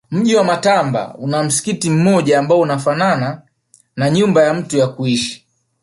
[0.11, 3.41] Mji wa Matamba una msikiti mmoja ambao unafanana
[3.95, 5.47] na nyumba ya mtu ya kuishi